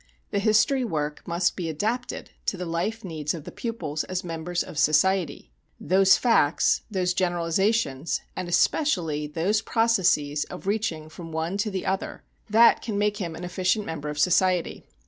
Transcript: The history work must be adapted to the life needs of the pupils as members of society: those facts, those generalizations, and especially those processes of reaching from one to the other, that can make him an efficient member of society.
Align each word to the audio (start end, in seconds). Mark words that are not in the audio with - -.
The 0.31 0.39
history 0.39 0.83
work 0.83 1.21
must 1.27 1.55
be 1.55 1.69
adapted 1.69 2.31
to 2.47 2.57
the 2.57 2.65
life 2.65 3.05
needs 3.05 3.35
of 3.35 3.43
the 3.43 3.51
pupils 3.51 4.03
as 4.05 4.23
members 4.23 4.63
of 4.63 4.79
society: 4.79 5.51
those 5.79 6.17
facts, 6.17 6.81
those 6.89 7.13
generalizations, 7.13 8.21
and 8.35 8.49
especially 8.49 9.27
those 9.27 9.61
processes 9.61 10.43
of 10.45 10.65
reaching 10.65 11.07
from 11.07 11.31
one 11.31 11.55
to 11.59 11.69
the 11.69 11.85
other, 11.85 12.23
that 12.49 12.81
can 12.81 12.97
make 12.97 13.17
him 13.17 13.35
an 13.35 13.43
efficient 13.43 13.85
member 13.85 14.09
of 14.09 14.17
society. 14.17 14.83